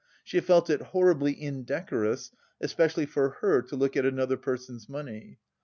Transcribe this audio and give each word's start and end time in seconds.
She 0.23 0.39
felt 0.39 0.67
it 0.71 0.81
horribly 0.81 1.33
indecorous, 1.39 2.31
especially 2.59 3.05
for 3.05 3.29
her, 3.41 3.61
to 3.61 3.75
look 3.75 3.95
at 3.95 4.03
another 4.03 4.35
person's 4.35 4.89
money. 4.89 5.37